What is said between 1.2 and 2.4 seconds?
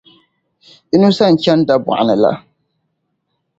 n-chani Dabogni la.